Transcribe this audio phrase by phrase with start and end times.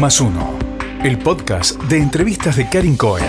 [0.00, 0.58] Más uno.
[1.04, 3.28] El podcast de entrevistas de Karin Cohen.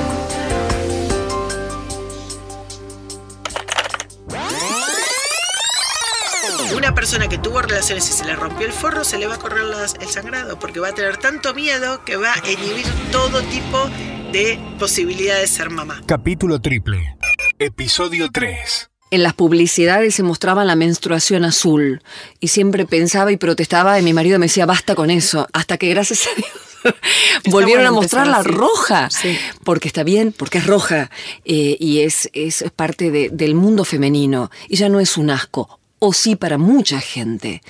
[6.76, 9.40] Una persona que tuvo relaciones y se le rompió el forro, se le va a
[9.40, 13.42] correr las- el sangrado, porque va a tener tanto miedo que va a inhibir todo
[13.44, 13.90] tipo
[14.32, 16.02] de posibilidad de ser mamá.
[16.06, 17.18] Capítulo triple.
[17.60, 18.91] Episodio 3.
[19.12, 22.02] En las publicidades se mostraba la menstruación azul
[22.40, 25.90] y siempre pensaba y protestaba y mi marido me decía basta con eso, hasta que
[25.90, 26.96] gracias a Dios
[27.52, 29.38] volvieron bueno a mostrar la roja, Sí.
[29.64, 31.12] porque está bien, porque es roja
[31.46, 35.80] eh, y es, es parte de- del mundo femenino y ya no es un asco,
[36.00, 37.62] o sí para mucha gente.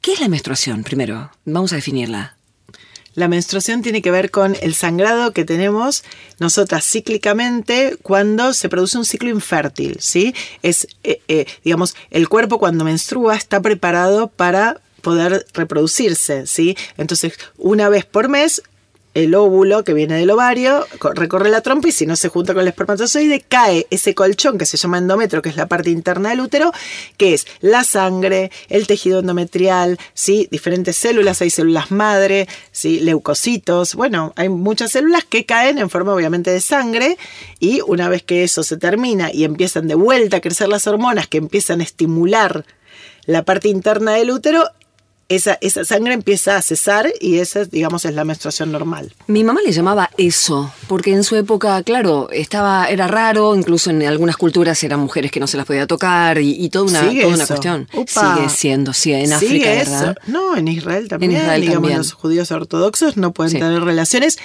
[0.00, 1.30] ¿Qué es la menstruación primero?
[1.44, 2.33] Vamos a definirla.
[3.14, 6.04] La menstruación tiene que ver con el sangrado que tenemos
[6.40, 10.34] nosotras cíclicamente cuando se produce un ciclo infértil, ¿sí?
[10.62, 16.76] Es, eh, eh, digamos, el cuerpo cuando menstrua está preparado para poder reproducirse, ¿sí?
[16.96, 18.62] Entonces, una vez por mes,
[19.14, 22.52] el óvulo que viene del ovario co- recorre la trompa y si no se junta
[22.52, 26.30] con el espermatozoide, cae ese colchón que se llama endometrio, que es la parte interna
[26.30, 26.72] del útero,
[27.16, 30.48] que es la sangre, el tejido endometrial, ¿sí?
[30.50, 33.00] diferentes células, hay células madre, ¿sí?
[33.00, 37.16] leucocitos, bueno, hay muchas células que caen en forma obviamente de sangre
[37.60, 41.28] y una vez que eso se termina y empiezan de vuelta a crecer las hormonas
[41.28, 42.64] que empiezan a estimular
[43.26, 44.68] la parte interna del útero,
[45.28, 49.12] esa, esa sangre empieza a cesar y esa, digamos, es la menstruación normal.
[49.26, 54.02] Mi mamá le llamaba eso, porque en su época, claro, estaba, era raro, incluso en
[54.02, 57.34] algunas culturas eran mujeres que no se las podía tocar y, y toda una, toda
[57.34, 57.88] una cuestión.
[58.06, 59.90] Sigue siendo, sí, en Sigue África, eso.
[59.92, 60.16] ¿verdad?
[60.26, 61.32] No, en Israel también.
[61.32, 61.98] Israel digamos, también.
[61.98, 63.58] los judíos ortodoxos no pueden Sí.
[63.58, 64.38] tener relaciones.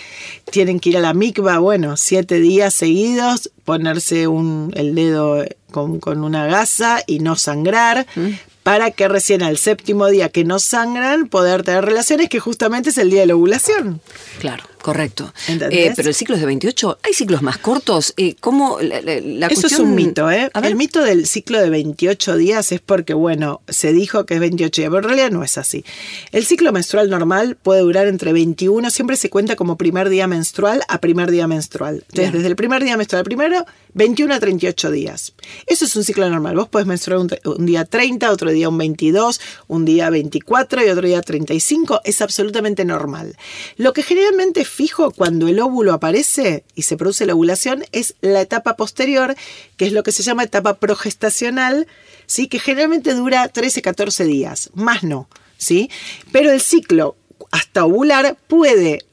[0.52, 6.00] Tienen que ir a la mikva, bueno, siete días seguidos, ponerse un, el dedo con,
[6.00, 8.08] con una gasa y no sangrar.
[8.16, 8.30] Mm.
[8.64, 12.98] Para que recién al séptimo día que no sangran, poder tener relaciones, que justamente es
[12.98, 14.00] el día de la ovulación.
[14.40, 15.34] Claro, correcto.
[15.48, 17.00] Eh, pero el ciclo es de 28.
[17.04, 18.14] ¿Hay ciclos más cortos?
[18.18, 20.52] Eh, ¿Cómo la, la- la Eso es cuestión- un mito, ¿eh?
[20.62, 24.82] El mito del ciclo de 28 días es porque, bueno, se dijo que es 28
[24.82, 25.84] días, pero en realidad no es así.
[26.32, 30.84] El ciclo menstrual normal puede durar entre 21, siempre se cuenta como primer día menstrual
[30.90, 31.96] a primer día menstrual.
[31.96, 32.32] Entonces, Bien.
[32.34, 35.34] desde el primer día menstrual primero, 21 a 38 días.
[35.66, 36.56] Eso es un ciclo normal.
[36.56, 40.90] Vos podés menstruar un, un día 30, otro día un 22, un día 24 y
[40.90, 42.02] otro día 35.
[42.04, 43.38] Es absolutamente normal.
[43.78, 48.42] Lo que generalmente fijo cuando el óvulo aparece y se produce la ovulación es la
[48.42, 49.36] etapa posterior,
[49.78, 51.88] que es lo que se llama etapa progestacional,
[52.26, 52.48] ¿sí?
[52.48, 55.28] que generalmente dura 13, 14 días, más no.
[55.58, 55.90] ¿sí?
[56.32, 57.16] Pero el ciclo
[57.52, 59.06] hasta ovular puede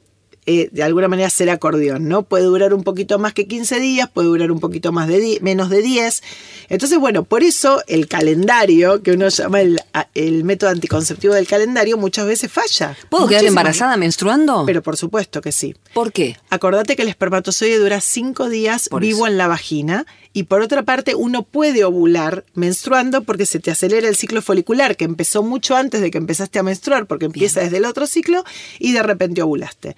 [0.49, 2.23] eh, de alguna manera ser acordeón, ¿no?
[2.23, 5.69] Puede durar un poquito más que 15 días, puede durar un poquito más de menos
[5.69, 6.23] de 10.
[6.69, 12.25] Entonces, bueno, por eso el calendario, que uno llama el, método anticonceptivo del calendario, muchas
[12.25, 12.97] veces falla.
[13.09, 14.63] ¿Puedo quedar embarazada menstruando?
[14.65, 15.75] Pero por supuesto que sí.
[15.93, 16.37] ¿Por qué?
[16.49, 19.27] Acordate que el espermatozoide dura cinco días Por vivo eso.
[19.27, 24.07] en la vagina y por otra parte uno puede ovular menstruando porque se te acelera
[24.07, 27.77] el ciclo folicular que empezó mucho antes de que empezaste a menstruar porque empieza desde
[27.77, 28.43] el otro ciclo
[28.79, 29.95] y de repente ovulaste.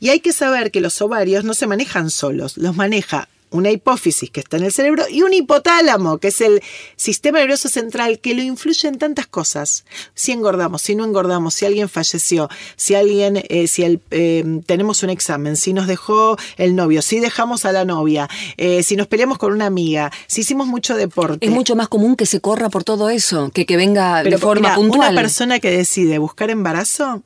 [0.00, 4.30] Y hay que saber que los ovarios no se manejan solos, los maneja una hipófisis
[4.30, 6.62] que está en el cerebro y un hipotálamo, que es el
[6.96, 9.84] sistema nervioso central que lo influye en tantas cosas.
[10.14, 15.02] Si engordamos, si no engordamos, si alguien falleció, si alguien, eh, si el, eh, tenemos
[15.02, 19.06] un examen, si nos dejó el novio, si dejamos a la novia, eh, si nos
[19.06, 21.46] peleamos con una amiga, si hicimos mucho deporte.
[21.46, 24.42] Es mucho más común que se corra por todo eso, que que venga Pero de
[24.42, 25.12] forma mira, puntual.
[25.12, 27.22] Una persona que decide buscar embarazo,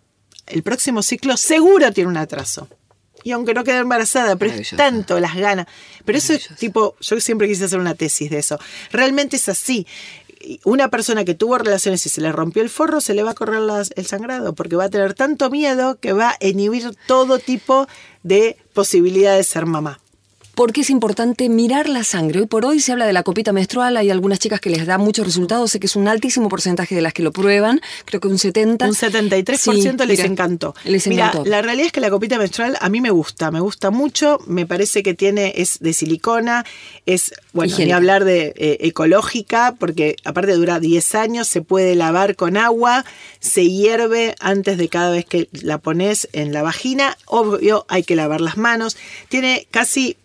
[0.51, 2.69] el próximo ciclo seguro tiene un atraso.
[3.23, 5.67] Y aunque no quede embarazada, pero es tanto las ganas.
[6.07, 8.59] Pero eso es tipo, yo siempre quise hacer una tesis de eso.
[8.93, 9.87] Realmente es así.
[10.65, 13.35] Una persona que tuvo relaciones y se le rompió el forro, se le va a
[13.35, 17.39] correr las- el sangrado, porque va a tener tanto miedo que va a inhibir todo
[17.39, 17.87] tipo
[18.23, 20.01] de posibilidad de ser mamá.
[20.55, 22.41] ¿Por qué es importante mirar la sangre?
[22.41, 24.99] Hoy por hoy se habla de la copita menstrual, hay algunas chicas que les da
[24.99, 28.29] muchos resultados, sé que es un altísimo porcentaje de las que lo prueban, creo que
[28.29, 28.85] un 70.
[28.87, 29.71] Un 73% Sí,
[30.07, 30.75] les mira, encantó.
[30.85, 31.49] Les Mira, encantó.
[31.49, 34.67] la realidad es que la copita menstrual a mí me gusta, me gusta mucho, me
[34.67, 36.67] parece que tiene, es de silicona,
[37.07, 37.97] es, bueno, ni Higiénica.
[37.97, 43.05] hablar de eh, ecológica, porque aparte dura 10 años, se puede lavar con agua,
[43.39, 48.17] se hierve antes de cada vez que la pones en la vagina, obvio hay que
[48.17, 48.97] lavar las manos,
[49.31, 50.17] tiene casi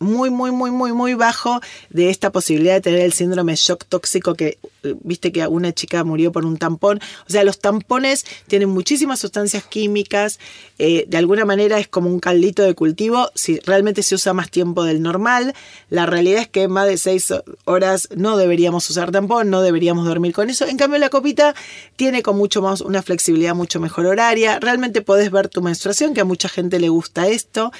[0.00, 1.60] muy, muy, muy, muy, muy bajo
[1.90, 6.02] de esta posibilidad de tener el síndrome shock tóxico que eh, viste que una chica
[6.04, 7.00] murió por un tampón.
[7.28, 10.40] O sea, los tampones tienen muchísimas sustancias químicas,
[10.78, 14.50] eh, de alguna manera es como un caldito de cultivo, si realmente se usa más
[14.50, 15.54] tiempo del normal.
[15.90, 17.32] La realidad es que más de seis
[17.66, 20.66] horas no deberíamos usar tampón, no deberíamos dormir con eso.
[20.66, 21.54] En cambio, la copita
[21.96, 24.58] tiene con mucho más una flexibilidad mucho mejor horaria.
[24.60, 27.70] Realmente podés ver tu menstruación, que a mucha gente le gusta esto.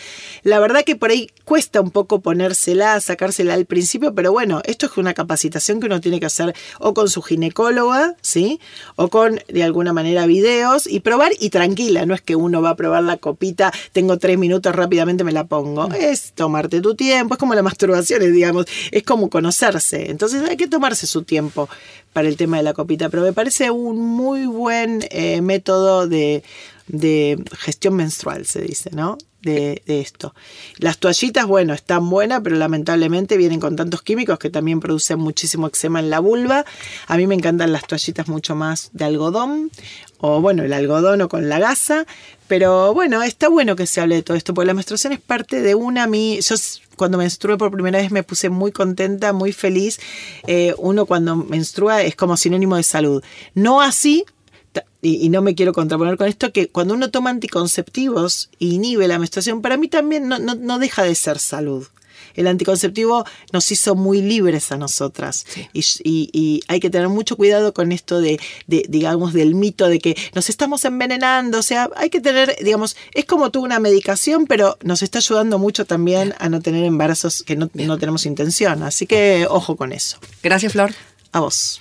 [0.42, 4.86] La verdad que por ahí cuesta un poco ponérsela, sacársela al principio, pero bueno, esto
[4.86, 8.58] es una capacitación que uno tiene que hacer o con su ginecóloga, ¿sí?
[8.96, 12.70] O con de alguna manera videos y probar y tranquila, no es que uno va
[12.70, 15.88] a probar la copita, tengo tres minutos, rápidamente me la pongo.
[15.94, 20.10] Es tomarte tu tiempo, es como la masturbación, es, digamos, es como conocerse.
[20.10, 21.68] Entonces hay que tomarse su tiempo
[22.12, 26.42] para el tema de la copita, pero me parece un muy buen eh, método de,
[26.88, 29.16] de gestión menstrual, se dice, ¿no?
[29.42, 30.34] De, esto.
[30.76, 35.66] Las toallitas, bueno, están buenas, pero lamentablemente vienen con tantos químicos que también producen muchísimo
[35.66, 36.66] eczema en la vulva.
[37.06, 39.70] A mí me encantan las toallitas mucho más de algodón,
[40.18, 42.06] o bueno, el algodón o con la gasa.
[42.48, 45.62] Pero bueno, está bueno que se hable de todo esto, porque la menstruación es parte
[45.62, 46.06] de una.
[46.08, 46.56] Mí, yo
[46.96, 50.00] cuando menstrué por primera vez me puse muy contenta, muy feliz.
[50.46, 53.22] Eh, uno cuando menstrua es como sinónimo de salud.
[53.54, 54.24] No así
[55.02, 59.08] y, y no me quiero contraponer con esto, que cuando uno toma anticonceptivos e inhibe
[59.08, 61.86] la menstruación, para mí también no, no- no deja de ser salud.
[62.36, 67.36] El anticonceptivo nos hizo muy libres a nosotras y, y- y hay que tener mucho
[67.36, 68.38] cuidado con esto de,
[68.68, 71.58] de, digamos, del mito de que nos estamos envenenando.
[71.58, 75.58] O sea, hay que tener, digamos, es como tú una medicación, pero nos está ayudando
[75.58, 78.84] mucho también a no tener embarazos que no, no tenemos intención.
[78.84, 80.18] Así que ojo con eso.
[80.42, 80.92] Gracias, Flor.
[81.32, 81.80] A vos.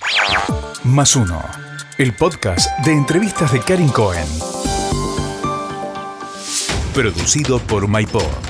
[0.82, 1.69] Más uno.
[2.00, 4.26] El podcast de entrevistas de Karin Cohen.
[6.94, 8.49] Producido por MyPod.